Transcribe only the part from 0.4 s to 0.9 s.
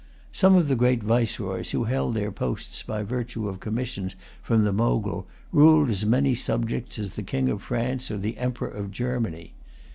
of the